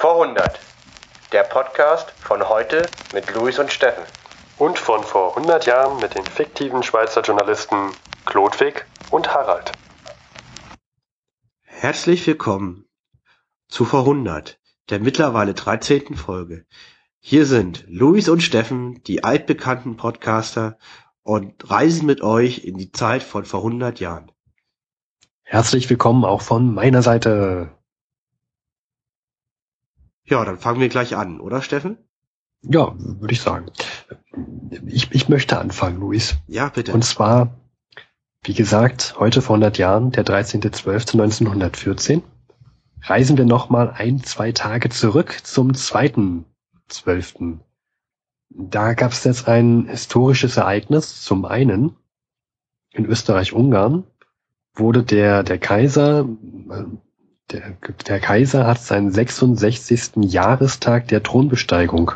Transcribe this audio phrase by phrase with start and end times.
[0.00, 0.58] Vor 100.
[1.30, 4.02] Der Podcast von heute mit Luis und Steffen.
[4.56, 7.90] Und von vor 100 Jahren mit den fiktiven Schweizer Journalisten
[8.24, 9.72] Klodwig und Harald.
[11.64, 12.86] Herzlich willkommen
[13.68, 14.58] zu Vor 100,
[14.88, 16.16] der mittlerweile 13.
[16.16, 16.64] Folge.
[17.18, 20.78] Hier sind Luis und Steffen, die altbekannten Podcaster,
[21.22, 24.32] und reisen mit euch in die Zeit von vor 100 Jahren.
[25.42, 27.76] Herzlich willkommen auch von meiner Seite.
[30.30, 31.98] Ja, dann fangen wir gleich an, oder Steffen?
[32.62, 33.66] Ja, würde ich sagen.
[34.86, 36.36] Ich, ich möchte anfangen, Luis.
[36.46, 36.92] Ja, bitte.
[36.92, 37.58] Und zwar,
[38.44, 42.22] wie gesagt, heute vor 100 Jahren, der 13.12.1914,
[43.02, 47.58] reisen wir nochmal ein, zwei Tage zurück zum 2.12.
[48.50, 51.22] Da gab es jetzt ein historisches Ereignis.
[51.22, 51.96] Zum einen,
[52.92, 54.04] in Österreich-Ungarn
[54.74, 56.28] wurde der, der Kaiser,
[57.52, 60.12] der, der Kaiser hat seinen 66.
[60.32, 62.12] Jahrestag der Thronbesteigung.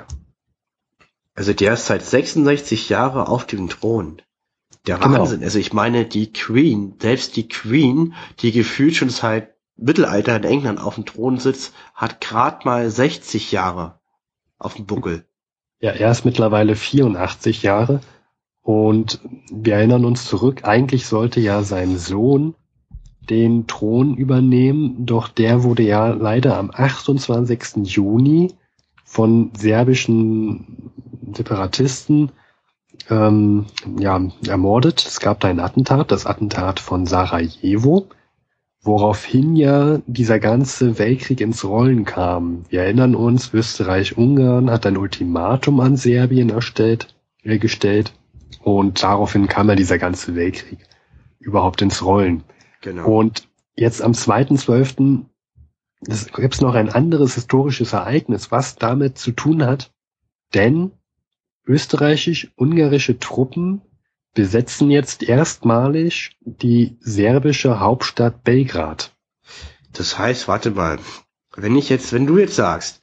[1.35, 4.23] Also der ist seit 66 Jahre auf dem Thron.
[4.87, 5.21] Der Genau.
[5.21, 5.43] Wahnsinn.
[5.43, 10.81] Also ich meine, die Queen, selbst die Queen, die gefühlt schon seit Mittelalter in England
[10.81, 13.99] auf dem Thron sitzt, hat grad mal 60 Jahre
[14.59, 15.25] auf dem Buckel.
[15.81, 18.01] Ja, er ist mittlerweile 84 Jahre
[18.63, 22.55] und wir erinnern uns zurück, eigentlich sollte ja sein Sohn
[23.31, 27.85] den Thron übernehmen, doch der wurde ja leider am 28.
[27.85, 28.53] Juni
[29.05, 30.93] von serbischen
[31.35, 32.33] Separatisten
[33.11, 33.67] ähm,
[33.99, 35.05] ja, ermordet.
[35.07, 38.09] Es gab da ein Attentat, das Attentat von Sarajevo,
[38.83, 42.65] woraufhin ja dieser ganze Weltkrieg ins Rollen kam.
[42.69, 48.13] Wir erinnern uns, Österreich-Ungarn hat ein Ultimatum an Serbien erstellt, äh, gestellt
[48.63, 50.79] und daraufhin kam ja dieser ganze Weltkrieg
[51.39, 52.43] überhaupt ins Rollen.
[52.85, 53.09] Genau.
[53.09, 55.25] Und jetzt am 2.12.
[56.37, 59.91] gibt es noch ein anderes historisches Ereignis, was damit zu tun hat,
[60.53, 60.93] denn
[61.67, 63.81] österreichisch-ungarische Truppen
[64.35, 69.17] besetzen jetzt erstmalig die serbische Hauptstadt Belgrad.
[69.95, 70.99] Das heißt, warte mal,
[71.57, 73.01] wenn ich jetzt, wenn du jetzt sagst,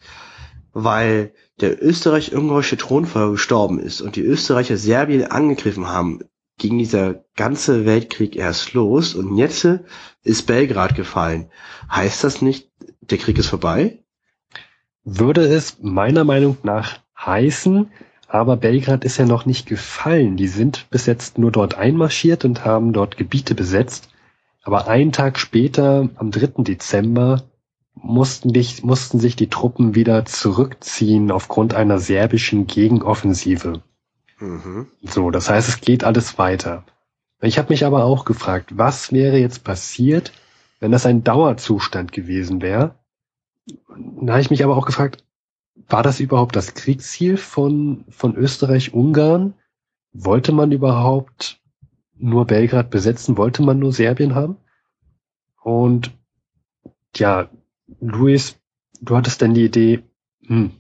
[0.74, 6.20] weil der österreich-ungarische Thronfolger gestorben ist und die Österreicher Serbien angegriffen haben,
[6.62, 9.68] ging dieser ganze Weltkrieg erst los und jetzt
[10.24, 11.50] ist Belgrad gefallen.
[11.92, 12.70] Heißt das nicht,
[13.02, 14.04] der Krieg ist vorbei?
[15.04, 17.92] Würde es meiner Meinung nach heißen,
[18.28, 20.38] aber Belgrad ist ja noch nicht gefallen.
[20.38, 24.10] Die sind bis jetzt nur dort einmarschiert und haben dort Gebiete besetzt.
[24.62, 26.62] Aber einen Tag später, am 3.
[26.64, 27.42] Dezember,
[27.96, 33.82] mussten, dich, mussten sich die Truppen wieder zurückziehen aufgrund einer serbischen Gegenoffensive.
[34.42, 34.88] Mhm.
[35.04, 36.84] So, das heißt, es geht alles weiter.
[37.42, 40.32] Ich habe mich aber auch gefragt, was wäre jetzt passiert,
[40.80, 42.96] wenn das ein Dauerzustand gewesen wäre?
[43.88, 45.24] Da habe ich mich aber auch gefragt,
[45.88, 49.54] war das überhaupt das Kriegsziel von, von Österreich-Ungarn?
[50.14, 51.62] Wollte man überhaupt
[52.18, 53.38] nur Belgrad besetzen?
[53.38, 54.58] Wollte man nur Serbien haben?
[55.64, 56.12] Und
[57.16, 57.50] ja,
[58.00, 58.60] Luis,
[59.02, 60.04] du hattest dann die Idee,
[60.46, 60.72] hm,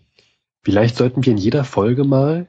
[0.61, 2.47] vielleicht sollten wir in jeder Folge mal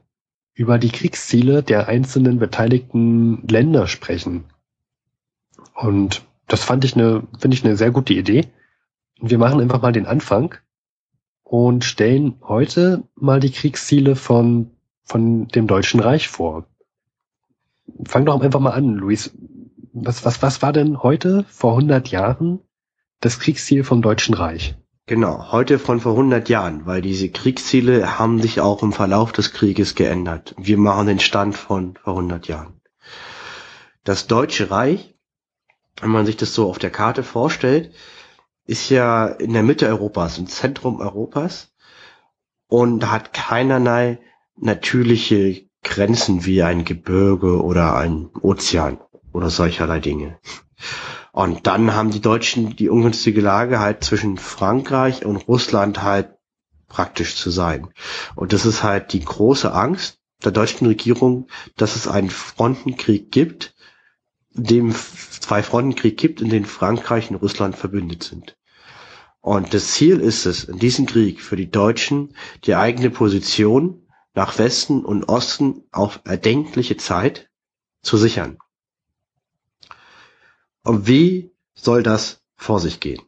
[0.54, 4.44] über die Kriegsziele der einzelnen beteiligten Länder sprechen.
[5.74, 8.48] Und das fand ich eine, finde ich eine sehr gute Idee.
[9.20, 10.54] Und wir machen einfach mal den Anfang
[11.42, 14.70] und stellen heute mal die Kriegsziele von,
[15.04, 16.66] von dem Deutschen Reich vor.
[18.04, 19.36] Fang doch einfach mal an, Luis.
[19.92, 22.60] Was, was, was war denn heute, vor 100 Jahren,
[23.20, 24.74] das Kriegsziel vom Deutschen Reich?
[25.06, 29.52] Genau, heute von vor 100 Jahren, weil diese Kriegsziele haben sich auch im Verlauf des
[29.52, 30.54] Krieges geändert.
[30.56, 32.80] Wir machen den Stand von vor 100 Jahren.
[34.04, 35.16] Das Deutsche Reich,
[36.00, 37.92] wenn man sich das so auf der Karte vorstellt,
[38.64, 41.72] ist ja in der Mitte Europas, im Zentrum Europas
[42.68, 44.20] und hat keinerlei
[44.56, 49.00] natürliche Grenzen wie ein Gebirge oder ein Ozean
[49.32, 50.38] oder solcherlei Dinge.
[51.32, 56.34] Und dann haben die Deutschen die ungünstige Lage halt zwischen Frankreich und Russland halt
[56.88, 57.88] praktisch zu sein.
[58.36, 63.74] Und das ist halt die große Angst der deutschen Regierung, dass es einen Frontenkrieg gibt,
[64.54, 68.58] in dem zwei Frontenkrieg gibt, in denen Frankreich und Russland verbündet sind.
[69.40, 74.58] Und das Ziel ist es, in diesem Krieg für die Deutschen die eigene Position nach
[74.58, 77.50] Westen und Osten auf erdenkliche Zeit
[78.02, 78.58] zu sichern.
[80.84, 83.22] Und wie soll das vor sich gehen?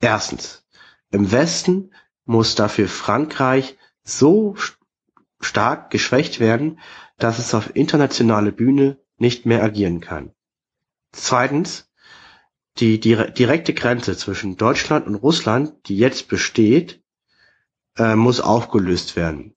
[0.00, 0.64] Erstens,
[1.10, 1.92] im Westen
[2.24, 4.76] muss dafür Frankreich so st-
[5.40, 6.78] stark geschwächt werden,
[7.18, 10.32] dass es auf internationale Bühne nicht mehr agieren kann.
[11.12, 11.90] Zweitens,
[12.78, 17.02] die dire direkte Grenze zwischen Deutschland und Russland, die jetzt besteht,
[17.96, 19.54] äh, muss aufgelöst werden.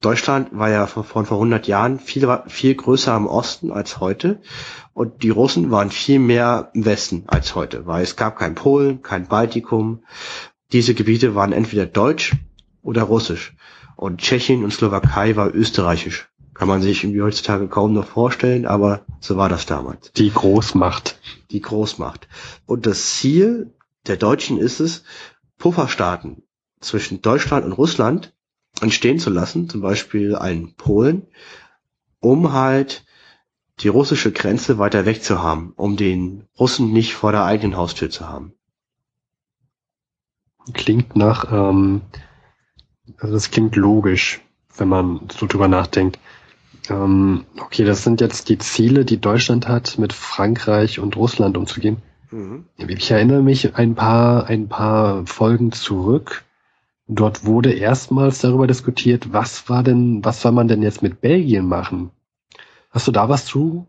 [0.00, 4.40] Deutschland war ja von, von vor 100 Jahren viel, viel größer im Osten als heute
[4.92, 9.02] und die Russen waren viel mehr im Westen als heute, weil es gab kein Polen,
[9.02, 10.04] kein Baltikum.
[10.72, 12.36] Diese Gebiete waren entweder deutsch
[12.82, 13.54] oder russisch
[13.96, 16.28] und Tschechien und Slowakei war österreichisch.
[16.52, 20.12] Kann man sich irgendwie heutzutage kaum noch vorstellen, aber so war das damals.
[20.12, 21.18] Die Großmacht.
[21.50, 22.28] Die Großmacht.
[22.64, 23.74] Und das Ziel
[24.06, 25.04] der Deutschen ist es,
[25.58, 26.42] Pufferstaaten
[26.80, 28.32] zwischen Deutschland und Russland
[28.80, 31.26] entstehen zu lassen, zum Beispiel einen Polen,
[32.20, 33.04] um halt
[33.80, 38.10] die russische Grenze weiter weg zu haben, um den Russen nicht vor der eigenen Haustür
[38.10, 38.52] zu haben.
[40.72, 42.02] Klingt nach, ähm,
[43.18, 44.40] also das klingt logisch,
[44.76, 46.18] wenn man so drüber nachdenkt.
[46.88, 51.98] Ähm, okay, das sind jetzt die Ziele, die Deutschland hat, mit Frankreich und Russland umzugehen.
[52.30, 52.64] Mhm.
[52.76, 56.44] Ich erinnere mich ein paar, ein paar Folgen zurück.
[57.08, 61.66] Dort wurde erstmals darüber diskutiert, was war denn, was soll man denn jetzt mit Belgien
[61.66, 62.10] machen?
[62.90, 63.86] Hast du da was zu?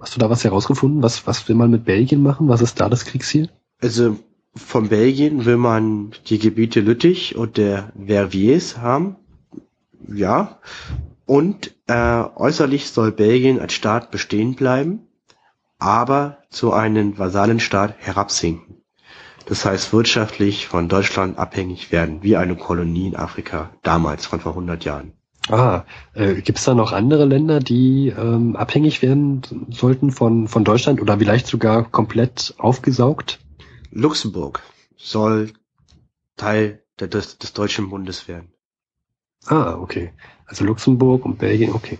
[0.00, 1.02] Hast du da was herausgefunden?
[1.02, 2.48] Was, was will man mit Belgien machen?
[2.48, 3.50] Was ist da das Kriegsziel?
[3.80, 4.16] Also
[4.54, 9.16] von Belgien will man die Gebiete Lüttich und der Verviers haben.
[10.06, 10.58] Ja.
[11.26, 15.00] Und äh, äußerlich soll Belgien als Staat bestehen bleiben,
[15.78, 18.77] aber zu einem Vasallenstaat herabsinken.
[19.48, 24.52] Das heißt wirtschaftlich von Deutschland abhängig werden, wie eine Kolonie in Afrika damals von vor
[24.52, 25.14] 100 Jahren.
[25.48, 29.40] Ah, äh, gibt es da noch andere Länder, die ähm, abhängig werden
[29.70, 33.38] sollten von, von Deutschland oder vielleicht sogar komplett aufgesaugt?
[33.90, 34.60] Luxemburg
[34.98, 35.54] soll
[36.36, 38.52] Teil des, des Deutschen Bundes werden.
[39.46, 40.12] Ah, okay.
[40.44, 41.98] Also Luxemburg und Belgien, okay.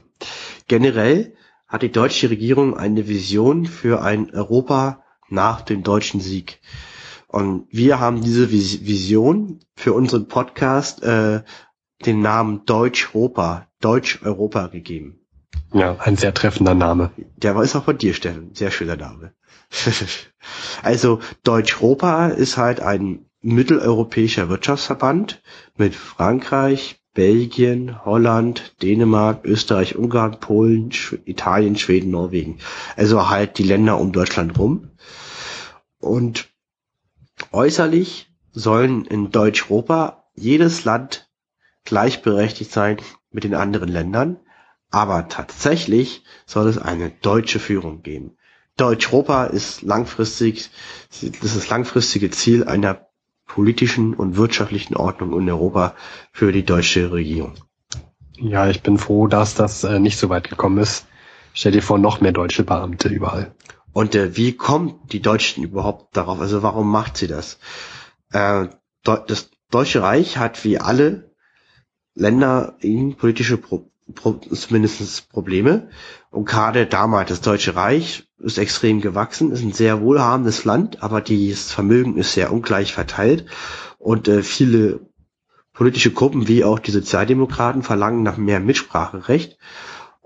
[0.67, 1.35] Generell
[1.67, 6.61] hat die deutsche Regierung eine Vision für ein Europa nach dem deutschen Sieg.
[7.29, 11.43] Und wir haben diese Vision für unseren Podcast äh,
[12.05, 15.21] den Namen Deutsch-Europa, Deutsch-Europa gegeben.
[15.73, 17.11] Ja, ein sehr treffender Name.
[17.37, 18.55] Der war ist auch von dir, Steffen.
[18.55, 19.35] Sehr schöner Name.
[20.83, 25.43] also Deutsch-Europa ist halt ein mitteleuropäischer Wirtschaftsverband
[25.77, 32.59] mit Frankreich, Belgien, Holland, Dänemark, Österreich, Ungarn, Polen, Sch Italien, Schweden, Norwegen.
[32.97, 34.91] Also halt die Länder um Deutschland rum.
[35.99, 36.48] Und
[37.52, 41.29] äußerlich sollen in Deutsch-Europa jedes Land
[41.85, 42.99] gleichberechtigt sein
[43.31, 44.38] mit den anderen Ländern,
[44.90, 48.37] aber tatsächlich soll es eine deutsche Führung geben.
[48.76, 50.70] Deutsch-Europa ist langfristig,
[51.43, 53.08] das ist langfristige Ziel einer
[53.46, 55.94] politischen und wirtschaftlichen Ordnung in Europa
[56.32, 57.55] für die deutsche Regierung.
[58.37, 61.06] Ja, ich bin froh, dass das äh, nicht so weit gekommen ist.
[61.55, 63.52] Stell dir vor, noch mehr deutsche Beamte überall.
[63.93, 66.40] Und äh, wie kommen die Deutschen überhaupt darauf?
[66.40, 67.58] Also warum macht sie das?
[68.32, 68.69] Äh,
[69.02, 71.35] das Deutsche Reich hat wie alle
[72.14, 75.90] Länder innenpolitische Pro Pro zumindest Probleme.
[76.31, 81.20] Und gerade damals, das Deutsche Reich ist extrem gewachsen, ist ein sehr wohlhabendes Land, aber
[81.20, 83.46] das Vermögen ist sehr ungleich verteilt.
[83.99, 85.00] Und äh, viele
[85.75, 89.58] politische Gruppen, wie auch die Sozialdemokraten, verlangen nach mehr Mitspracherecht.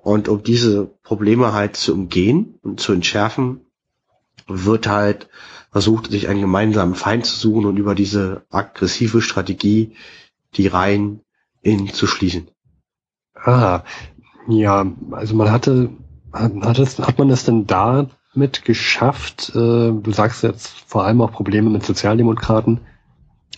[0.02, 3.60] Und um diese Probleme halt zu umgehen und zu entschärfen,
[4.48, 5.28] wird halt
[5.70, 9.94] versucht, sich einen gemeinsamen Feind zu suchen und über diese aggressive Strategie
[10.54, 11.20] die Reihen
[11.62, 12.48] in zu schließen.
[13.34, 13.84] Ah,
[14.48, 15.90] ja, also man hatte,
[16.32, 21.30] hat, es, hat man es denn damit geschafft, äh, du sagst jetzt vor allem auch
[21.30, 22.80] Probleme mit Sozialdemokraten,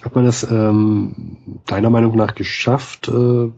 [0.03, 3.51] hat man es ähm, deiner Meinung nach geschafft, äh,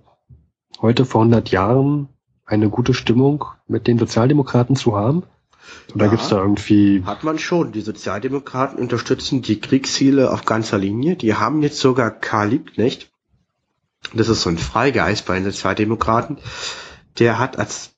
[0.81, 2.09] heute vor 100 Jahren
[2.47, 5.25] eine gute Stimmung mit den Sozialdemokraten zu haben?
[5.95, 7.03] Oder ja, gibt's da irgendwie...
[7.05, 7.73] Hat man schon.
[7.73, 11.17] Die Sozialdemokraten unterstützen die Kriegsziele auf ganzer Linie.
[11.17, 13.11] Die haben jetzt sogar Karl Liebknecht,
[14.15, 16.39] das ist so ein Freigeist bei den Sozialdemokraten,
[17.19, 17.93] der hat als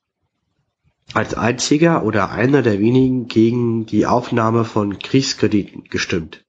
[1.13, 6.45] als einziger oder einer der wenigen gegen die Aufnahme von Kriegskrediten gestimmt.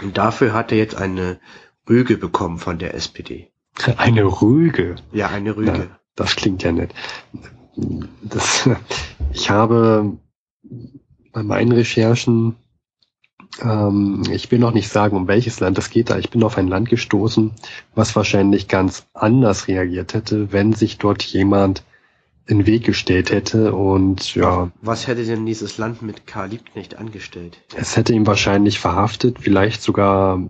[0.00, 1.40] Und dafür hat er jetzt eine
[1.88, 3.50] Rüge bekommen von der SPD.
[3.96, 4.96] Eine Rüge?
[5.12, 5.90] Ja, eine Rüge.
[6.18, 6.92] Das klingt ja nett.
[8.22, 8.68] Das,
[9.32, 10.18] ich habe
[11.32, 12.56] bei meinen Recherchen
[13.62, 16.58] ähm, ich will noch nicht sagen, um welches Land es geht, da ich bin auf
[16.58, 17.52] ein Land gestoßen,
[17.94, 21.82] was wahrscheinlich ganz anders reagiert hätte, wenn sich dort jemand
[22.46, 24.70] in den Weg gestellt hätte und ja.
[24.80, 27.58] Was hätte denn dieses Land mit Karl Liebknecht angestellt?
[27.76, 30.48] Es hätte ihn wahrscheinlich verhaftet, vielleicht sogar,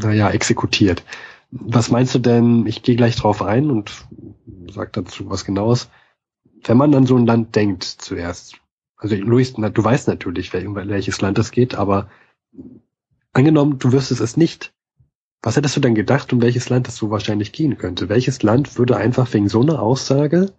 [0.00, 1.04] naja, exekutiert.
[1.60, 2.66] Was meinst du denn?
[2.66, 3.92] Ich gehe gleich drauf ein und
[4.70, 5.88] sag dazu was genaues.
[6.64, 8.56] Wenn man an so ein Land denkt zuerst,
[8.96, 12.08] also Luis, du weißt natürlich, welches Land es geht, aber
[13.32, 14.72] angenommen, du wüsstest es nicht.
[15.42, 18.08] Was hättest du denn gedacht, um welches Land das so wahrscheinlich gehen könnte?
[18.08, 20.52] Welches Land würde einfach wegen so einer Aussage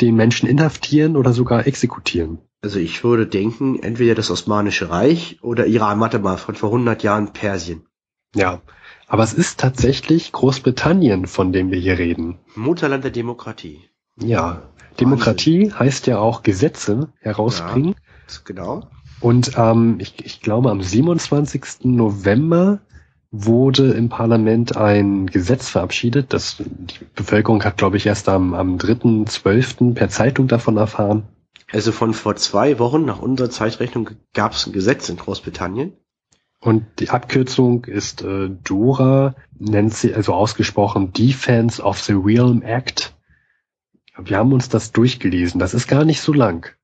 [0.00, 2.38] den Menschen inhaftieren oder sogar exekutieren?
[2.62, 7.02] Also ich würde denken, entweder das Osmanische Reich oder Iran, warte mal, von vor 100
[7.02, 7.86] Jahren Persien.
[8.34, 8.62] Ja,
[9.06, 12.38] aber es ist tatsächlich Großbritannien, von dem wir hier reden.
[12.54, 13.88] Mutterland der Demokratie.
[14.18, 14.62] Ja,
[15.00, 17.94] Demokratie heißt ja auch Gesetze herausbringen.
[18.28, 18.88] Ja, genau.
[19.20, 21.84] Und ähm, ich, ich glaube, am 27.
[21.84, 22.80] November
[23.30, 26.32] wurde im Parlament ein Gesetz verabschiedet.
[26.32, 29.94] Das, die Bevölkerung hat, glaube ich, erst am, am 3.12.
[29.94, 31.24] per Zeitung davon erfahren.
[31.72, 35.94] Also von vor zwei Wochen nach unserer Zeitrechnung gab es ein Gesetz in Großbritannien.
[36.60, 43.14] Und die Abkürzung ist äh, DORA, nennt sie also ausgesprochen Defense of the Realm Act.
[44.18, 45.60] Wir haben uns das durchgelesen.
[45.60, 46.74] Das ist gar nicht so lang.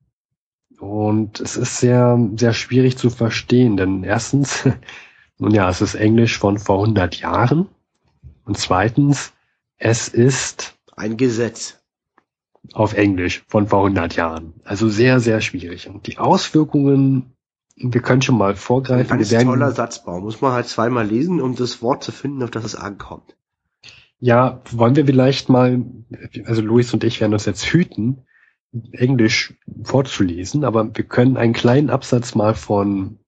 [0.79, 4.67] Und es ist sehr, sehr schwierig zu verstehen, denn erstens,
[5.37, 7.67] nun ja, es ist Englisch von vor 100 Jahren.
[8.45, 9.33] Und zweitens,
[9.77, 11.81] es ist ein Gesetz
[12.73, 14.53] auf Englisch von vor 100 Jahren.
[14.63, 15.87] Also sehr, sehr schwierig.
[15.87, 17.33] Und die Auswirkungen,
[17.75, 19.11] wir können schon mal vorgreifen.
[19.11, 20.19] Ein ganz werden, toller Satzbau.
[20.19, 23.35] Muss man halt zweimal lesen, um das Wort zu finden, auf das es ankommt.
[24.19, 25.83] Ja, wollen wir vielleicht mal,
[26.45, 28.25] also Luis und ich werden uns jetzt hüten,
[28.91, 29.53] Englisch
[29.83, 33.19] vorzulesen, aber wir können einen kleinen Absatz mal von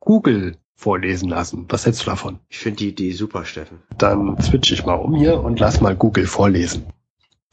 [0.00, 1.66] Google vorlesen lassen.
[1.68, 2.40] Was hältst du davon?
[2.48, 3.78] Ich finde die Idee super, Steffen.
[3.96, 6.86] Dann switch ich mal um hier und lass mal Google vorlesen.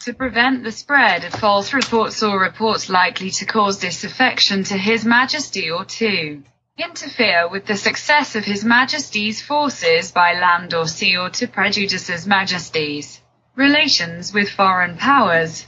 [0.08, 5.04] To prevent the spread of false reports or reports likely to cause disaffection to His
[5.04, 6.44] Majesty or to
[6.78, 12.08] interfere with the success of His Majesty's forces by land or sea or to prejudice
[12.08, 13.20] His Majesty's
[13.58, 15.68] relations with foreign powers.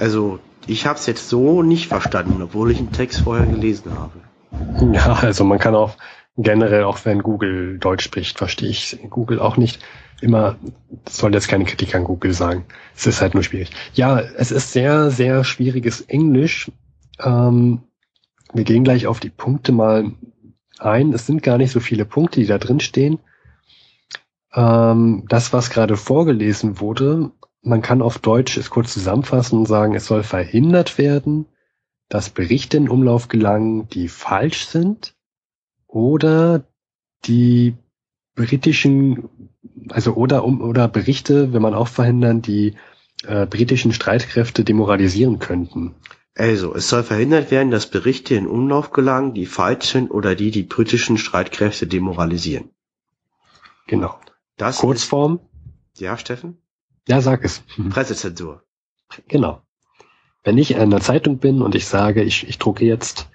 [0.00, 4.22] Also, ich habe es jetzt so nicht verstanden, obwohl ich einen Text vorher gelesen habe.
[4.92, 5.96] Ja, also man kann auch
[6.36, 9.82] generell, auch wenn Google Deutsch spricht, verstehe ich Google auch nicht
[10.20, 10.56] immer,
[11.08, 12.64] soll jetzt keine Kritik an Google sagen.
[12.94, 13.70] Es ist halt nur schwierig.
[13.94, 16.70] Ja, es ist sehr, sehr schwieriges Englisch.
[17.22, 17.82] Ähm,
[18.52, 20.12] wir gehen gleich auf die Punkte mal
[20.78, 21.12] ein.
[21.12, 23.18] Es sind gar nicht so viele Punkte, die da drin stehen.
[24.54, 27.30] Ähm, das, was gerade vorgelesen wurde,
[27.62, 31.46] man kann auf Deutsch es kurz zusammenfassen und sagen, es soll verhindert werden,
[32.08, 35.15] dass Berichte in Umlauf gelangen, die falsch sind
[35.86, 36.64] oder
[37.24, 37.74] die
[38.34, 39.28] britischen,
[39.90, 42.74] also oder um oder Berichte, wenn man auch verhindern, die
[43.24, 45.94] äh, britischen Streitkräfte demoralisieren könnten.
[46.34, 50.50] Also, es soll verhindert werden, dass Berichte in Umlauf gelangen, die falsch sind oder die
[50.50, 52.70] die britischen Streitkräfte demoralisieren.
[53.86, 54.18] Genau.
[54.58, 55.40] Das Kurzform?
[55.94, 56.58] Ist, ja, Steffen?
[57.08, 57.62] Ja, sag es.
[57.90, 58.62] Pressezensur.
[59.28, 59.62] Genau.
[60.44, 63.28] Wenn ich in der Zeitung bin und ich sage, ich, ich drucke jetzt,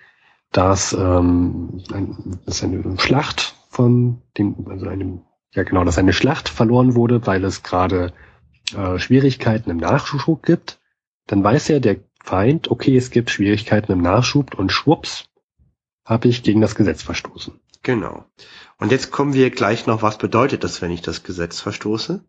[0.52, 5.22] dass, ähm, ein, dass eine Schlacht von dem, also einem,
[5.54, 8.14] ja genau, dass eine Schlacht verloren wurde, weil es gerade
[8.76, 10.80] äh, Schwierigkeiten im Nachschub gibt,
[11.28, 15.26] dann weiß ja der Feind, okay, es gibt Schwierigkeiten im Nachschub und schwupps,
[16.06, 17.60] habe ich gegen das Gesetz verstoßen.
[17.84, 18.26] Genau.
[18.78, 22.24] Und jetzt kommen wir gleich noch, was bedeutet das, wenn ich das Gesetz verstoße?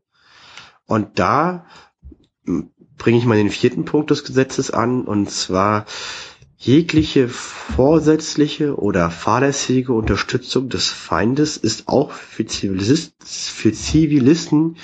[0.86, 1.66] Und da
[2.96, 5.86] bringe ich mal den vierten Punkt des Gesetzes an, und zwar
[6.64, 14.76] jegliche vorsätzliche oder fahrlässige Unterstützung des Feindes ist auch für Zivilisten, für Zivilisten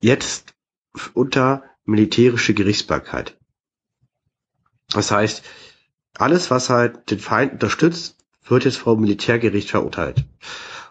[0.00, 0.54] jetzt
[1.14, 3.36] unter militärische Gerichtsbarkeit.
[4.92, 5.42] Das heißt,
[6.14, 10.24] alles, was halt den Feind unterstützt, wird jetzt vor Militärgericht verurteilt.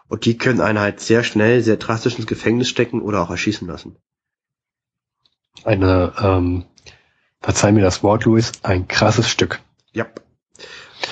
[0.08, 3.68] Und die können einen halt sehr schnell, sehr drastisch ins Gefängnis stecken oder auch erschießen
[3.68, 3.96] lassen
[5.64, 6.64] eine, ähm,
[7.40, 9.60] verzeih mir das Wort, Louis, ein krasses Stück.
[9.92, 10.06] Ja.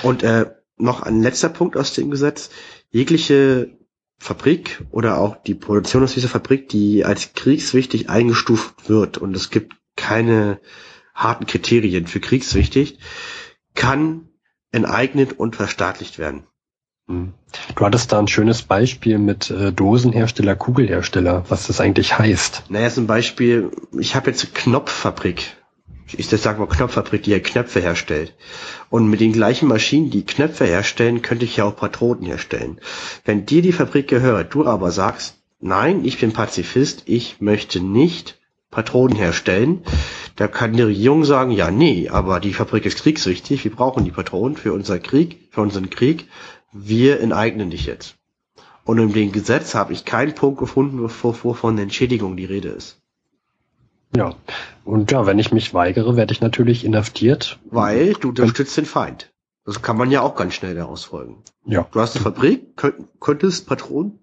[0.03, 2.51] Und äh, noch ein letzter Punkt aus dem Gesetz.
[2.91, 3.77] Jegliche
[4.19, 9.51] Fabrik oder auch die Produktion aus dieser Fabrik, die als kriegswichtig eingestuft wird und es
[9.51, 10.61] gibt keine
[11.15, 12.99] harten Kriterien für kriegswichtig,
[13.75, 14.29] kann
[14.73, 16.45] enteignet und verstaatlicht werden.
[17.07, 17.33] Hm.
[17.75, 22.65] Du hattest da ein schönes Beispiel mit äh, Dosenhersteller, Kugelhersteller, was das eigentlich heißt.
[22.69, 25.57] Naja, zum Beispiel, ich habe jetzt eine Knopffabrik.
[26.17, 28.35] Ich sag mal Knopffabrik, die ja Knöpfe herstellt.
[28.91, 32.81] Und mit den gleichen Maschinen, die Knöpfe herstellen, könnte ich ja auch Patronen herstellen.
[33.25, 38.39] Wenn dir die Fabrik gehört, du aber sagst, nein, ich bin Pazifist, ich möchte nicht
[38.71, 39.83] Patronen herstellen,
[40.37, 44.11] da kann die Regierung sagen, ja, nee, aber die Fabrik ist kriegswichtig, wir brauchen die
[44.11, 46.29] Patronen für unseren Krieg, für unseren Krieg
[46.73, 48.17] wir enteignen dich jetzt.
[48.85, 53.01] Und in dem Gesetz habe ich keinen Punkt gefunden, wovor von Entschädigung die Rede ist.
[54.17, 54.35] Ja,
[54.85, 57.59] und ja, wenn ich mich weigere, werde ich natürlich inhaftiert.
[57.71, 59.31] Weil du unterstützt den Feind.
[59.65, 61.43] Das kann man ja auch ganz schnell daraus folgen.
[61.67, 61.87] Ja.
[61.93, 64.19] Du hast eine Fabrik, könnt, könntest Patronen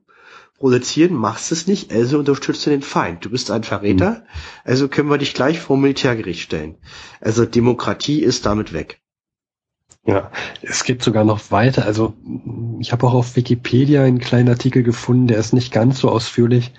[0.58, 3.24] produzieren, machst es nicht, also unterstützt du den Feind.
[3.26, 4.22] Du bist ein Verräter, Mhm.
[4.64, 6.78] also können wir dich gleich vor Militärgericht stellen.
[7.22, 9.02] Also Demokratie ist damit weg.
[10.08, 11.86] Ja, es gibt sogar noch weiter.
[11.86, 12.14] Also
[12.80, 16.72] ich habe auch auf Wikipedia einen kleinen Artikel gefunden, der ist nicht ganz so ausführlich.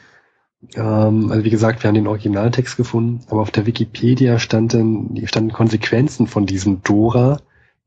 [0.75, 5.53] Ähm, also wie gesagt, wir haben den Originaltext gefunden, aber auf der Wikipedia standen, standen
[5.53, 7.41] Konsequenzen von diesem Dora,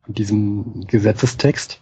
[0.04, 1.82] von diesem Gesetzestext.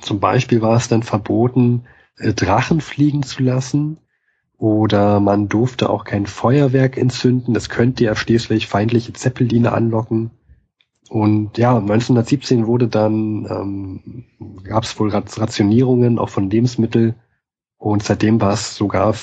[0.00, 1.84] Zum Beispiel war es dann verboten,
[2.18, 3.98] äh, Drachen fliegen zu lassen
[4.58, 7.54] oder man durfte auch kein Feuerwerk entzünden.
[7.54, 10.30] Das könnte ja schließlich feindliche Zeppeline anlocken.
[11.08, 14.24] Und ja, 1917 wurde dann, ähm,
[14.64, 17.14] gab es wohl Rat- Rationierungen auch von Lebensmitteln
[17.76, 19.14] und seitdem war es sogar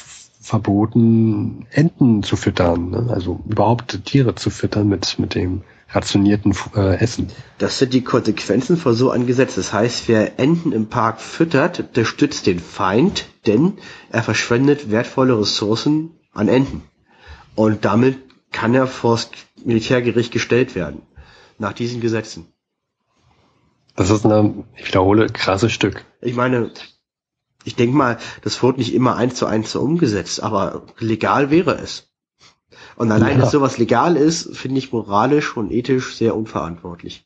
[0.41, 3.07] verboten, Enten zu füttern, ne?
[3.09, 7.27] also überhaupt Tiere zu füttern mit, mit dem rationierten äh, Essen.
[7.59, 9.55] Das sind die Konsequenzen von so einem Gesetz.
[9.55, 13.73] Das heißt, wer Enten im Park füttert, der stützt den Feind, denn
[14.09, 16.83] er verschwendet wertvolle Ressourcen an Enten.
[17.55, 18.17] Und damit
[18.51, 19.29] kann er vor das
[19.63, 21.03] Militärgericht gestellt werden.
[21.59, 22.47] Nach diesen Gesetzen.
[23.95, 26.05] Das ist eine, ich wiederhole, krasses Stück.
[26.21, 26.71] Ich meine,
[27.63, 31.75] ich denke mal, das wird nicht immer eins zu eins so umgesetzt, aber legal wäre
[31.77, 32.11] es.
[32.95, 33.41] Und allein, Ja.
[33.41, 37.25] dass sowas legal ist, finde ich moralisch und ethisch sehr unverantwortlich.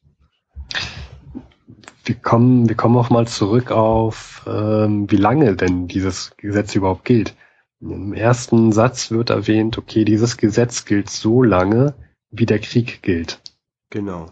[2.03, 7.03] Wir kommen, wir kommen auch mal zurück auf, ähm, wie lange denn dieses Gesetz überhaupt
[7.03, 7.35] gilt.
[7.81, 11.95] Im ersten Satz wird erwähnt, okay, dieses Gesetz gilt so lange,
[12.29, 13.41] wie der Krieg gilt.
[13.89, 14.31] Genau.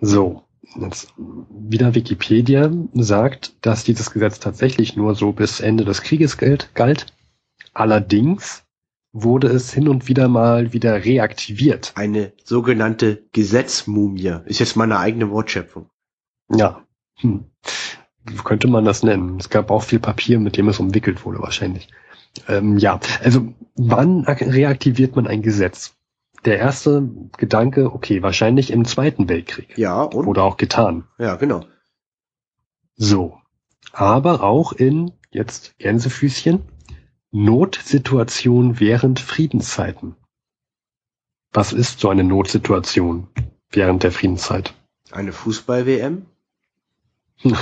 [0.00, 0.42] So,
[0.80, 6.70] jetzt wieder Wikipedia sagt, dass dieses Gesetz tatsächlich nur so bis Ende des Krieges galt.
[6.74, 7.06] galt.
[7.72, 8.64] Allerdings
[9.12, 11.92] wurde es hin und wieder mal wieder reaktiviert.
[11.96, 14.36] Eine sogenannte Gesetzmumie.
[14.44, 15.90] Ist jetzt meine eigene Wortschöpfung.
[16.52, 16.84] Ja,
[17.16, 17.44] hm.
[18.44, 19.38] könnte man das nennen.
[19.38, 21.88] Es gab auch viel Papier, mit dem es umwickelt wurde wahrscheinlich.
[22.48, 25.96] Ähm, ja, also wann ak- reaktiviert man ein Gesetz?
[26.44, 29.76] Der erste Gedanke, okay, wahrscheinlich im Zweiten Weltkrieg.
[29.76, 30.26] Ja, und?
[30.26, 31.04] Oder auch getan.
[31.18, 31.64] Ja, genau.
[32.96, 33.38] So.
[33.92, 36.62] Aber auch in, jetzt Gänsefüßchen,
[37.32, 40.16] Notsituation während Friedenszeiten.
[41.52, 43.28] Was ist so eine Notsituation
[43.70, 44.74] während der Friedenszeit?
[45.10, 46.26] Eine Fußball-WM?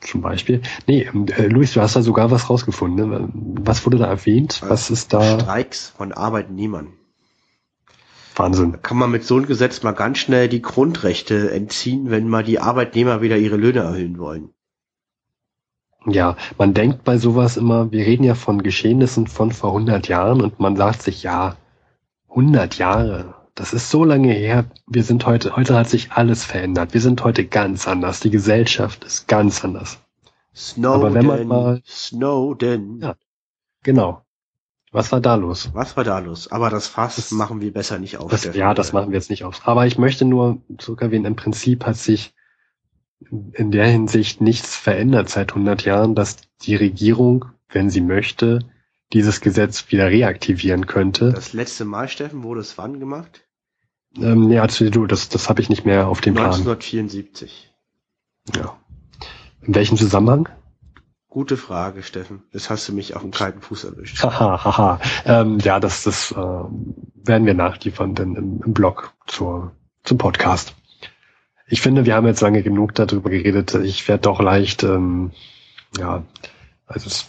[0.00, 0.62] Zum Beispiel.
[0.86, 3.08] Nee, ähm, äh, Luis, du hast da sogar was rausgefunden.
[3.08, 3.28] Ne?
[3.64, 4.60] Was wurde da erwähnt?
[4.66, 5.40] Was ist da?
[5.40, 6.92] Streiks von Arbeitnehmern.
[8.38, 8.72] Wahnsinn.
[8.72, 12.42] Da kann man mit so einem Gesetz mal ganz schnell die Grundrechte entziehen, wenn mal
[12.44, 14.50] die Arbeitnehmer wieder ihre Löhne erhöhen wollen.
[16.06, 20.40] Ja, man denkt bei sowas immer, wir reden ja von Geschehnissen von vor 100 Jahren
[20.40, 21.56] und man sagt sich, ja,
[22.28, 24.64] 100 Jahre, das ist so lange her.
[24.88, 26.94] Wir sind heute, heute hat sich alles verändert.
[26.94, 28.18] Wir sind heute ganz anders.
[28.20, 29.98] Die Gesellschaft ist ganz anders.
[30.54, 33.00] Snowden, Aber wenn man mal- Snowden.
[33.00, 33.14] Ja.
[33.84, 34.22] Genau.
[34.92, 35.70] Was war da los?
[35.72, 36.52] Was war da los?
[36.52, 38.30] Aber das Fass Das- machen wir besser nicht auf.
[38.30, 39.66] Das, ja, das machen wir jetzt nicht auf.
[39.66, 42.34] Aber ich möchte nur zurück erwähnen, im Prinzip hat sich
[43.30, 48.58] in der Hinsicht nichts verändert seit 100 Jahren, dass die Regierung, wenn sie möchte,
[49.12, 51.32] dieses Gesetz wieder reaktivieren könnte.
[51.32, 53.42] Das letzte Mal, Steffen, wurde es wann gemacht?
[54.16, 56.46] Ähm, nee, also du, das, das habe ich nicht mehr auf dem Plan.
[56.46, 57.72] 1974.
[58.56, 58.76] Ja.
[59.62, 60.48] In welchem Zusammenhang?
[61.32, 62.42] Gute Frage, Steffen.
[62.52, 64.22] Jetzt hast du mich auf dem kalten Fuß erwischt.
[64.22, 65.00] Haha, haha.
[65.24, 69.72] Ähm, ja, das, das äh, werden wir nachliefern dann im, im Blog zur,
[70.04, 70.74] zum Podcast.
[71.66, 73.74] Ich finde, wir haben jetzt lange genug darüber geredet.
[73.76, 75.30] Ich werde doch leicht, ähm,
[75.96, 76.22] ja,
[76.84, 77.28] also es,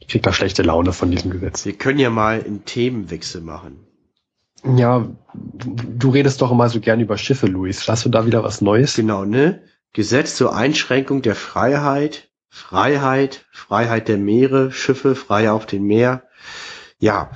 [0.00, 1.64] ich krieg da schlechte Laune von diesem Gesetz.
[1.64, 3.86] Wir können ja mal einen Themenwechsel machen.
[4.64, 7.86] Ja, du, du redest doch immer so gern über Schiffe, Luis.
[7.88, 8.96] Hast du da wieder was Neues?
[8.96, 9.62] Genau, ne?
[9.92, 16.22] Gesetz zur Einschränkung der Freiheit, Freiheit, Freiheit der Meere, Schiffe frei auf dem Meer.
[16.98, 17.30] Ja,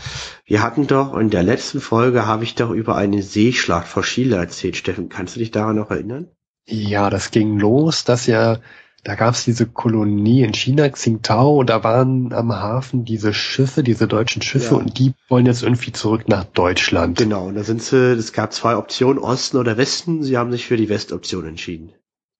[0.46, 4.37] wir hatten doch in der letzten Folge habe ich doch über eine Seeschlacht vor Chile
[4.37, 4.77] erzählt.
[4.77, 6.29] Steffen, kannst du dich daran noch erinnern?
[6.66, 8.59] Ja, das ging los, dass ja,
[9.05, 13.83] da gab es diese Kolonie in China, Tsingtao, und da waren am Hafen diese Schiffe,
[13.83, 14.81] diese deutschen Schiffe, Ja.
[14.81, 17.18] und die wollen jetzt irgendwie zurück nach Deutschland.
[17.18, 20.23] Genau, und da sind sie, es gab zwei Optionen, Osten oder Westen.
[20.23, 21.92] Sie haben sich für die Westoption entschieden.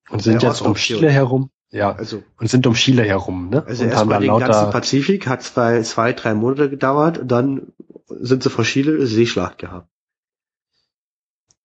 [0.09, 0.73] Und sind Ja, jetzt um.
[0.75, 1.49] Chile herum.
[1.71, 3.63] Ja, Also, und sind um Chile herum, ne?
[3.65, 7.71] also erstmal den ganzen Pazifik, hat zwei, zwei, drei Monate gedauert und dann
[8.07, 9.87] sind sie vor Chile Seeschlacht gehabt.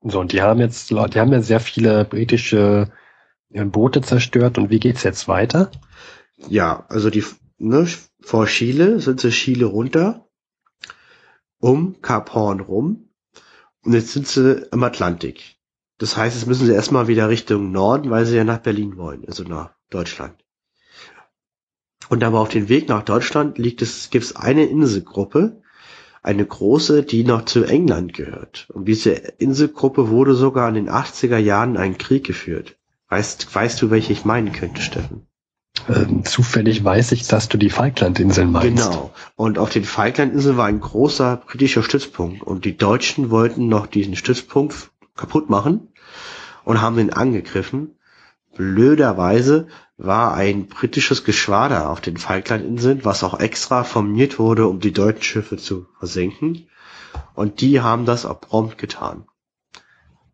[0.02, 2.92] so, und die haben jetzt, die haben ja sehr viele britische
[3.50, 5.72] äh, Boote zerstört, und wie geht's jetzt weiter?
[6.48, 7.24] Ja, also die,
[7.58, 7.88] ne,
[8.20, 10.28] vor Chile sind sie Chile runter,
[11.58, 13.08] um Kap Horn rum
[13.82, 15.56] und jetzt sind sie im Atlantik.
[15.98, 19.24] Das heißt, jetzt müssen sie erstmal wieder Richtung Norden, weil sie ja nach Berlin wollen,
[19.26, 20.34] also nach Deutschland.
[22.08, 25.60] Und aber auf dem Weg nach Deutschland liegt es, gibt es eine Inselgruppe,
[26.22, 28.68] eine große, die noch zu England gehört.
[28.72, 32.76] Und diese Inselgruppe wurde sogar in den 80er Jahren einen Krieg geführt.
[33.08, 35.26] Weißt, weißt du, welche ich meinen könnte, Steffen?
[35.88, 38.84] Ähm, zufällig weiß ich, dass du die Falklandinseln meinst.
[38.84, 39.12] Genau.
[39.36, 42.42] Und auf den Falklandinseln war ein großer britischer Stützpunkt.
[42.42, 45.88] Und die Deutschen wollten noch diesen Stützpunkt kaputt machen
[46.64, 47.95] und haben den angegriffen.
[48.56, 54.92] Blöderweise war ein britisches Geschwader auf den Falklandinseln, was auch extra formiert wurde, um die
[54.92, 56.68] deutschen Schiffe zu versenken.
[57.34, 59.26] Und die haben das auch prompt getan.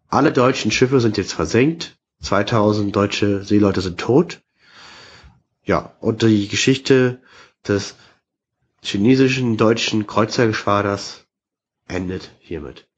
[0.09, 1.97] Alle deutschen Schiffe sind jetzt versenkt.
[2.21, 4.41] 2000 deutsche Seeleute sind tot.
[5.65, 7.23] Ja, und die Geschichte
[7.67, 7.97] des
[8.83, 11.25] chinesischen deutschen Kreuzergeschwaders
[11.89, 12.89] endet hiermit.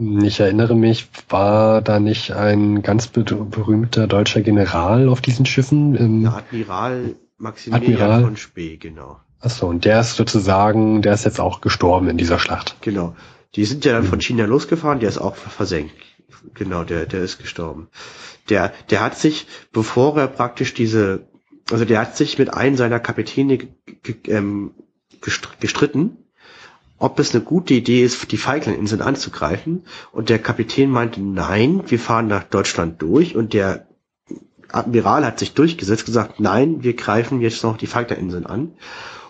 [0.00, 5.94] Ich erinnere mich, war da nicht ein ganz berühmter deutscher General auf diesen Schiffen?
[5.94, 8.22] Ähm, Der Admiral Maximilian Admiral.
[8.22, 9.20] von Spee, genau.
[9.40, 12.76] Achso, und der ist sozusagen, der ist jetzt auch gestorben in dieser Schlacht.
[12.80, 13.14] Genau.
[13.56, 15.94] Die sind ja dann von China losgefahren, der ist auch versenkt.
[16.54, 17.88] Genau, der, der ist gestorben.
[18.48, 21.26] Der, der hat sich, bevor er praktisch diese,
[21.70, 23.58] also der hat sich mit einem seiner Kapitäne
[24.28, 24.70] ähm,
[25.20, 26.16] gestritten
[27.00, 29.84] ob es eine gute Idee ist, die Falklandinseln anzugreifen.
[30.12, 33.34] Und der Kapitän meinte, nein, wir fahren nach Deutschland durch.
[33.34, 33.88] Und der
[34.68, 38.74] Admiral hat sich durchgesetzt, gesagt, nein, wir greifen jetzt noch die Falklandinseln an.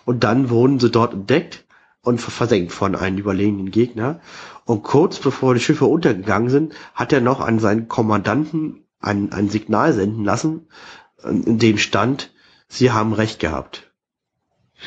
[0.03, 1.63] Und dann wurden sie dort entdeckt
[2.03, 4.19] und versenkt von einem überlegenen Gegner.
[4.65, 9.49] Und kurz bevor die Schiffe untergegangen sind, hat er noch an seinen Kommandanten ein, ein
[9.49, 10.67] Signal senden lassen,
[11.23, 12.31] in dem stand,
[12.67, 13.91] sie haben recht gehabt.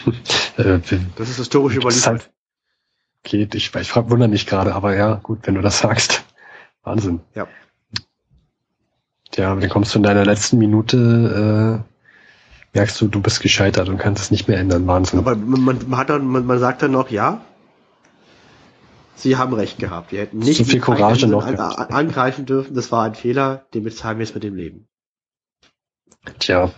[0.57, 0.79] Äh,
[1.17, 2.31] das ist historisch überliefert
[3.25, 3.55] geht.
[3.55, 6.25] Ich, ich frag, wundere mich gerade, aber ja, gut, wenn du das sagst.
[6.83, 7.21] Wahnsinn.
[7.35, 7.49] Ja.
[9.35, 13.99] Ja, dann kommst du in deiner letzten Minute, äh, merkst du, du bist gescheitert und
[13.99, 14.87] kannst es nicht mehr ändern.
[14.87, 15.19] Wahnsinn.
[15.19, 17.41] Aber man, man hat dann, man, man sagt dann noch, ja,
[19.17, 20.13] sie haben recht gehabt.
[20.13, 22.75] Wir hätten nicht so viel Courage noch an, angreifen dürfen.
[22.75, 24.87] Das war ein Fehler, den bezahlen wir jetzt mit dem Leben.
[26.39, 26.71] Tja,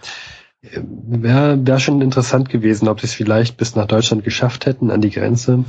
[0.63, 5.01] wäre wär schon interessant gewesen, ob sie es vielleicht bis nach Deutschland geschafft hätten, an
[5.01, 5.65] die Grenze.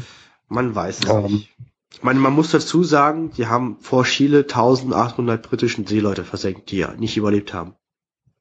[0.47, 1.31] Man weiß es um, ähm.
[1.33, 1.49] nicht.
[1.93, 6.77] Ich meine, man muss dazu sagen, die haben vor Chile 1800 britischen Seeleute versenkt, die
[6.77, 7.75] ja nicht überlebt haben.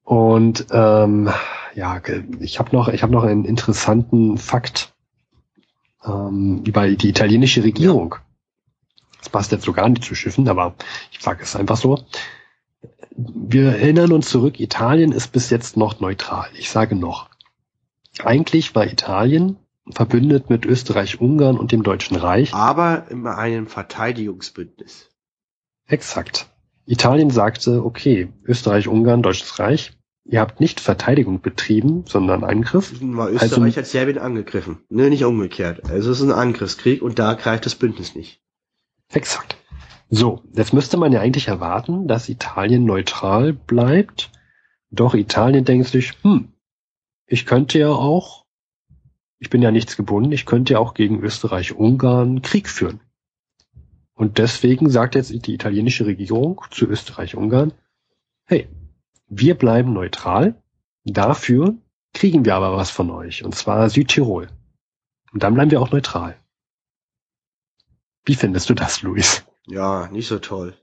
[0.02, 1.30] Und ähm,
[1.74, 2.02] ja,
[2.40, 4.94] ich habe noch, ich habe noch einen interessanten Fakt
[6.04, 8.16] ähm, über die italienische Regierung.
[9.18, 10.74] Das passt jetzt so gar nicht zu Schiffen, aber
[11.10, 12.04] ich sage es einfach so.
[13.10, 16.48] Wir erinnern uns zurück, Italien ist bis jetzt noch neutral.
[16.58, 17.30] Ich sage noch.
[18.22, 19.56] Eigentlich war Italien
[19.90, 22.52] verbündet mit Österreich-Ungarn und dem Deutschen Reich.
[22.54, 25.10] Aber in einem Verteidigungsbündnis.
[25.86, 26.48] Exakt.
[26.86, 29.92] Italien sagte, okay, Österreich-Ungarn, Deutsches Reich,
[30.24, 32.92] ihr habt nicht Verteidigung betrieben, sondern Angriff.
[33.00, 34.78] War Österreich also, hat Serbien angegriffen.
[34.88, 35.88] Ne, nicht umgekehrt.
[35.90, 38.40] Also es ist ein Angriffskrieg und da greift das Bündnis nicht.
[39.12, 39.56] Exakt.
[40.08, 44.30] So, jetzt müsste man ja eigentlich erwarten, dass Italien neutral bleibt.
[44.90, 46.52] Doch Italien denkt sich, hm,
[47.26, 48.45] ich könnte ja auch
[49.38, 53.00] ich bin ja nichts gebunden, ich könnte ja auch gegen Österreich-Ungarn Krieg führen.
[54.14, 57.72] Und deswegen sagt jetzt die italienische Regierung zu Österreich-Ungarn,
[58.44, 58.68] hey,
[59.28, 60.62] wir bleiben neutral,
[61.04, 61.74] dafür
[62.14, 64.48] kriegen wir aber was von euch, und zwar Südtirol.
[65.32, 66.36] Und dann bleiben wir auch neutral.
[68.24, 69.44] Wie findest du das, Luis?
[69.66, 70.74] Ja, nicht so toll.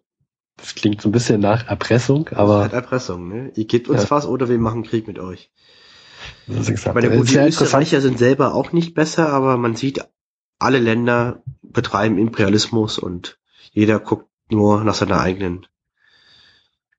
[0.58, 2.60] Das klingt so ein bisschen nach Erpressung, aber.
[2.60, 3.52] Das ist halt Erpressung, ne?
[3.56, 4.12] Ihr gebt uns ja.
[4.12, 5.52] was oder wir machen Krieg mit euch.
[6.48, 10.04] Das ist Meine, gut, die Österreicher sind selber auch nicht besser, aber man sieht,
[10.60, 13.38] alle Länder betreiben Imperialismus und
[13.72, 15.66] jeder guckt nur nach seiner eigenen.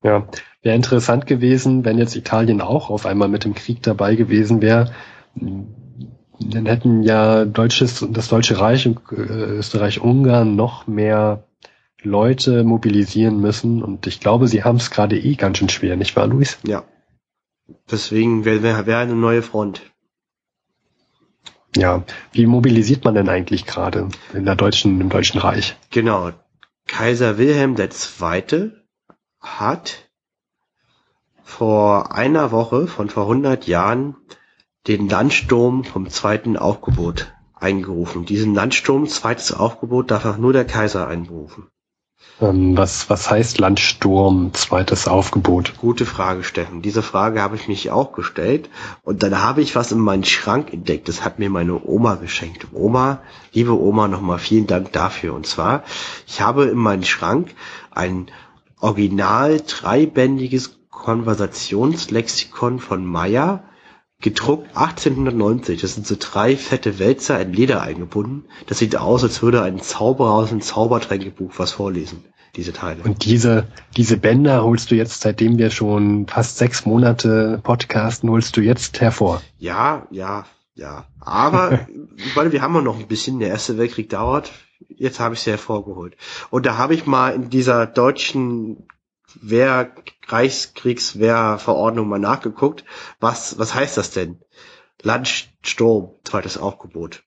[0.02, 0.28] Ja,
[0.62, 4.92] wäre interessant gewesen, wenn jetzt Italien auch auf einmal mit dem Krieg dabei gewesen wäre.
[5.34, 11.44] Dann hätten ja Deutsches, das Deutsche Reich und äh, Österreich-Ungarn noch mehr
[12.02, 13.82] Leute mobilisieren müssen.
[13.82, 16.58] Und ich glaube, sie haben es gerade eh ganz schön schwer, nicht wahr, Luis?
[16.66, 16.84] Ja,
[17.90, 19.82] Deswegen wäre wär, eine neue Front.
[21.76, 25.76] Ja, wie mobilisiert man denn eigentlich gerade in der deutschen, im Deutschen Reich?
[25.90, 26.32] Genau.
[26.86, 28.72] Kaiser Wilhelm II.
[29.40, 30.08] hat
[31.42, 34.16] vor einer Woche, von vor 100 Jahren,
[34.86, 38.26] den Landsturm vom zweiten Aufgebot eingerufen.
[38.26, 41.68] Diesen Landsturm, zweites Aufgebot, darf auch nur der Kaiser einberufen.
[42.40, 45.74] Ähm, was, was heißt Landsturm, zweites Aufgebot?
[45.78, 46.82] Gute Frage, Steffen.
[46.82, 48.68] Diese Frage habe ich mich auch gestellt.
[49.02, 51.08] Und dann habe ich was in meinen Schrank entdeckt.
[51.08, 52.66] Das hat mir meine Oma geschenkt.
[52.72, 55.34] Oma, liebe Oma, nochmal vielen Dank dafür.
[55.34, 55.84] Und zwar,
[56.26, 57.54] ich habe in meinen Schrank
[57.92, 58.26] ein
[58.80, 63.62] original dreibändiges Konversationslexikon von Meyer
[64.24, 65.82] gedruckt 1890.
[65.82, 68.46] Das sind so drei fette Wälzer in Leder eingebunden.
[68.66, 72.24] Das sieht aus, als würde ein Zauberer aus einem Zaubertränkebuch was vorlesen,
[72.56, 73.02] diese Teile.
[73.02, 78.56] Und diese, diese Bänder holst du jetzt, seitdem wir schon fast sechs Monate podcasten, holst
[78.56, 79.42] du jetzt hervor.
[79.58, 81.04] Ja, ja, ja.
[81.20, 81.86] Aber,
[82.34, 84.52] weil wir haben ja noch ein bisschen, der Erste Weltkrieg dauert.
[84.88, 86.16] Jetzt habe ich sie hervorgeholt.
[86.48, 88.86] Und da habe ich mal in dieser deutschen
[89.42, 89.92] Wehr,
[90.28, 92.84] Reichskriegswehrverordnung mal nachgeguckt.
[93.20, 94.38] Was, was heißt das denn?
[95.02, 97.24] Landsturm, zweites Aufgebot.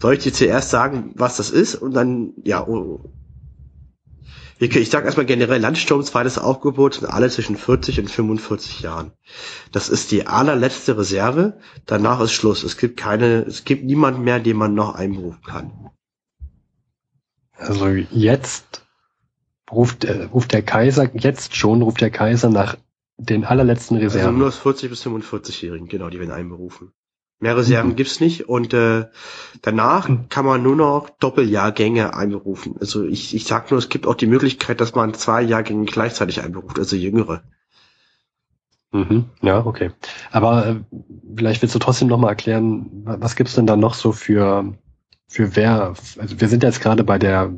[0.00, 1.74] Soll ich dir zuerst sagen, was das ist?
[1.74, 3.10] Und dann, ja, oh,
[4.60, 9.12] ich sag erstmal generell, Landsturm, zweites Aufgebot sind alle zwischen 40 und 45 Jahren.
[9.70, 11.58] Das ist die allerletzte Reserve.
[11.86, 12.64] Danach ist Schluss.
[12.64, 15.90] Es gibt keine, es gibt niemanden mehr, den man noch einberufen kann.
[17.56, 18.84] Also jetzt
[19.70, 22.76] ruft, äh, ruft der Kaiser, jetzt schon ruft der Kaiser nach
[23.16, 24.26] den allerletzten Reserven.
[24.26, 26.92] Also nur aus 40 bis 45-Jährigen, genau, die werden einberufen.
[27.40, 27.96] Mehr Reserven mhm.
[27.96, 29.06] gibt's nicht und äh,
[29.62, 30.28] danach mhm.
[30.28, 32.76] kann man nur noch Doppeljahrgänge einberufen.
[32.80, 36.42] Also ich, ich sag nur, es gibt auch die Möglichkeit, dass man zwei Jahrgänge gleichzeitig
[36.42, 37.42] einberuft, also jüngere.
[38.90, 39.26] Mhm.
[39.40, 39.92] Ja, okay.
[40.32, 40.76] Aber äh,
[41.36, 44.74] vielleicht willst du trotzdem noch mal erklären, was gibt's denn da noch so für
[45.28, 45.94] für wer?
[46.18, 47.52] Also wir sind jetzt gerade bei der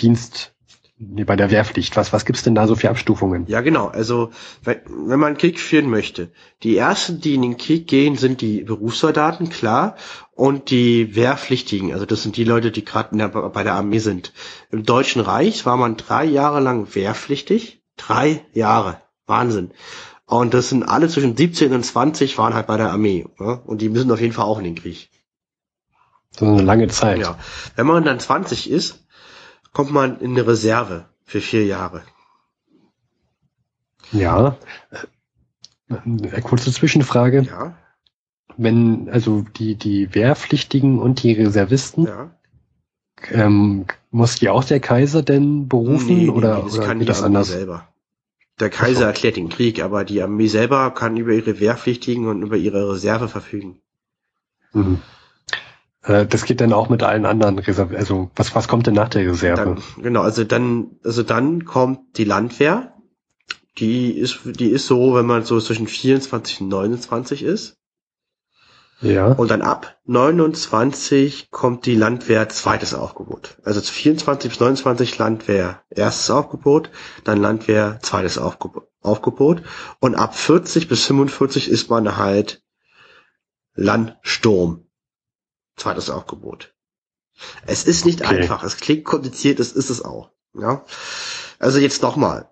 [0.00, 0.55] Dienst
[0.98, 1.96] nee, bei der Wehrpflicht.
[1.96, 3.46] Was, was gibt's denn da so für Abstufungen?
[3.48, 3.86] Ja, genau.
[3.86, 4.30] Also,
[4.62, 6.30] wenn, man Krieg führen möchte,
[6.62, 9.96] die ersten, die in den Krieg gehen, sind die Berufssoldaten, klar,
[10.32, 11.92] und die Wehrpflichtigen.
[11.92, 14.32] Also das sind die Leute, die gerade bei der Armee sind.
[14.70, 17.82] Im Deutschen Reich war man drei Jahre lang wehrpflichtig.
[17.96, 19.00] Drei Jahre.
[19.26, 19.70] Wahnsinn.
[20.26, 23.26] Und das sind alle zwischen 17 und 20 waren halt bei der Armee.
[23.38, 23.62] Ja?
[23.64, 25.08] Und die müssen auf jeden Fall auch in den Krieg.
[26.32, 27.20] So eine lange Zeit.
[27.20, 27.38] Ja.
[27.76, 29.05] Wenn man dann 20 ist,
[29.76, 32.02] kommt man in eine Reserve für vier Jahre.
[34.10, 34.56] Ja.
[35.90, 37.42] Eine äh, kurze Zwischenfrage.
[37.42, 37.76] Ja.
[38.56, 42.30] Wenn, also die, die Wehrpflichtigen und die Reservisten, ja.
[43.30, 47.00] ähm, muss die auch der Kaiser denn berufen nee, nee, oder, nee, das oder kann
[47.00, 47.86] die Armee selber.
[48.58, 49.04] Der Kaiser so.
[49.04, 53.28] erklärt den Krieg, aber die Armee selber kann über ihre Wehrpflichtigen und über ihre Reserve
[53.28, 53.82] verfügen.
[54.72, 55.02] Mhm.
[56.06, 57.96] Äh, das geht dann auch mit allen anderen Reserven.
[57.96, 59.56] Also was, was kommt denn nach der Reserve?
[59.56, 62.92] Dann, genau, also dann, also dann kommt die Landwehr.
[63.78, 67.76] Die ist, die ist so, wenn man so zwischen 24 und 29 ist.
[69.02, 69.32] Ja.
[69.32, 73.58] Und dann ab 29 kommt die Landwehr zweites Aufgebot.
[73.62, 76.88] Also 24 bis 29 Landwehr erstes Aufgebot,
[77.24, 78.88] dann Landwehr zweites Aufgebot.
[79.02, 79.62] Aufgebot.
[80.00, 82.62] Und ab 40 bis 45 ist man halt
[83.74, 84.85] Landsturm
[85.76, 86.74] zweites Aufgebot.
[87.66, 88.40] Es ist nicht okay.
[88.40, 90.30] einfach, es klingt kompliziert, es ist es auch.
[90.54, 90.84] Ja?
[91.58, 92.50] Also jetzt nochmal.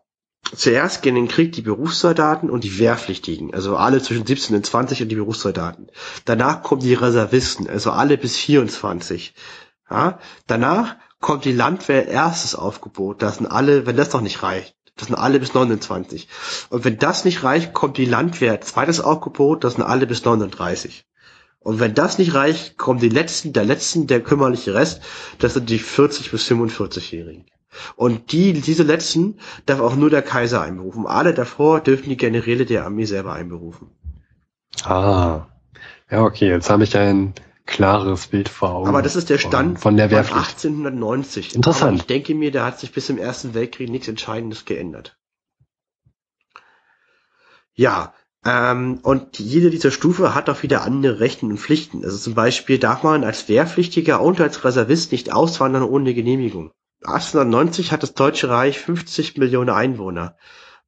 [0.54, 4.66] Zuerst gehen in den Krieg die Berufssoldaten und die Wehrpflichtigen, also alle zwischen 17 und
[4.66, 5.90] 20 und die Berufssoldaten.
[6.26, 9.34] Danach kommen die Reservisten, also alle bis 24.
[9.90, 10.18] Ja?
[10.46, 15.08] Danach kommt die Landwehr erstes Aufgebot, das sind alle, wenn das noch nicht reicht, das
[15.08, 16.28] sind alle bis 29.
[16.68, 21.06] Und wenn das nicht reicht, kommt die Landwehr zweites Aufgebot, das sind alle bis 39.
[21.64, 25.02] Und wenn das nicht reicht, kommen die letzten, der letzten, der kümmerliche Rest,
[25.38, 27.46] das sind die 40 bis 45-Jährigen.
[27.96, 31.06] Und die, diese letzten darf auch nur der Kaiser einberufen.
[31.06, 33.90] Alle davor dürfen die Generäle der Armee selber einberufen.
[34.84, 35.46] Ah.
[36.10, 37.32] Ja, okay, jetzt habe ich ein
[37.64, 38.88] klares Bild vor Augen.
[38.88, 40.48] Aber das ist der Stand von der Wehrpflicht.
[40.48, 41.54] 1890.
[41.54, 41.92] Interessant.
[41.92, 45.16] Aber ich denke mir, da hat sich bis zum Ersten Weltkrieg nichts Entscheidendes geändert.
[47.72, 48.12] Ja,
[48.44, 52.04] ähm, und jede dieser Stufe hat auch wieder andere Rechten und Pflichten.
[52.04, 56.70] Also zum Beispiel darf man als Wehrpflichtiger und als Reservist nicht auswandern ohne Genehmigung.
[57.04, 60.36] 1890 hat das Deutsche Reich 50 Millionen Einwohner.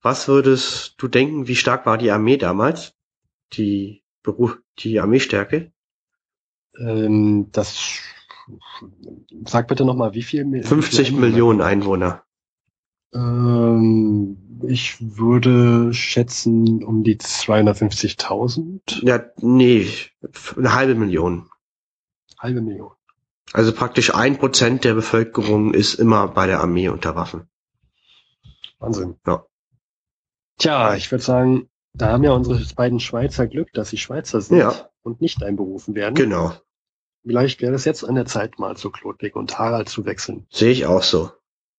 [0.02, 2.94] Was würdest du denken, wie stark war die Armee damals?
[3.54, 5.72] Die Beruf, die Armeestärke?
[6.78, 8.00] Ähm, das
[9.44, 10.62] sag bitte nochmal, wie viel?
[10.62, 12.25] 50 Millionen Einwohner.
[13.16, 14.36] Ähm,
[14.68, 19.04] ich würde schätzen um die 250.000.
[19.04, 19.88] Ja, nee,
[20.56, 21.48] eine halbe Million.
[22.38, 22.90] Halbe Million.
[23.52, 27.48] Also praktisch ein Prozent der Bevölkerung ist immer bei der Armee unter Waffen.
[28.78, 29.16] Wahnsinn.
[29.26, 29.46] Ja.
[30.58, 34.58] Tja, ich würde sagen, da haben ja unsere beiden Schweizer Glück, dass sie Schweizer sind
[34.58, 34.90] ja.
[35.02, 36.14] und nicht einberufen werden.
[36.14, 36.52] Genau.
[37.22, 40.46] Vielleicht wäre es jetzt an der Zeit, mal zu Klodwig und Harald zu wechseln.
[40.50, 41.30] Sehe ich auch so.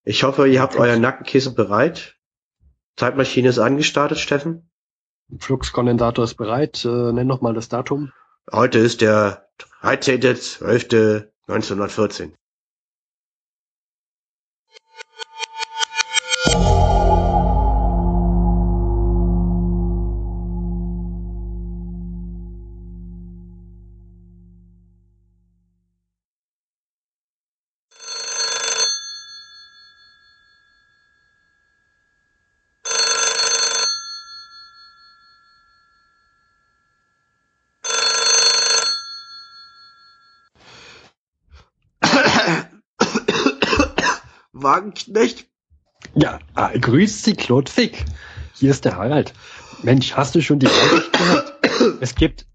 [0.09, 2.15] Ich hoffe, ihr habt euer Nackenkissen bereit.
[2.95, 4.71] Zeitmaschine ist angestartet, Steffen.
[5.37, 6.85] Fluxkondensator ist bereit.
[6.85, 8.13] Äh, nenn noch mal das Datum.
[8.49, 9.49] Heute ist der
[9.81, 12.31] 13.12.1914.
[44.71, 45.47] Wagenknecht.
[46.13, 48.03] Ja, ah, grüß Sie, Claude Fick.
[48.53, 49.33] Hier ist der Harald.
[49.81, 51.53] Mensch, hast du schon die Nachricht gehört?
[52.01, 52.45] Es gibt,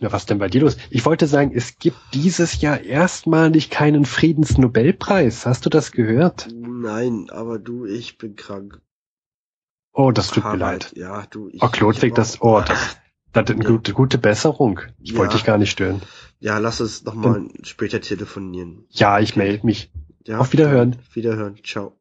[0.00, 0.76] na was denn bei dir los?
[0.90, 5.46] Ich wollte sagen, es gibt dieses Jahr erstmalig keinen Friedensnobelpreis.
[5.46, 6.48] Hast du das gehört?
[6.52, 8.80] Nein, aber du, ich bin krank.
[9.92, 10.92] Oh, das tut mir Harald, leid.
[10.96, 11.62] Ja, du, ich.
[11.62, 12.96] Oh, Claude ich Fick, hab das, oh, das,
[13.32, 13.70] das ist eine Ja.
[13.70, 14.80] gute, gute Besserung.
[15.00, 15.36] Ich wollte Ja.
[15.38, 16.02] dich gar nicht stören.
[16.40, 18.86] Ja, lass uns nochmal später telefonieren.
[18.90, 19.92] Ja, ich melde mich.
[20.28, 20.96] Ja, Auf Wiederhören.
[21.14, 21.56] Wiederhören.
[21.64, 21.96] Ciao.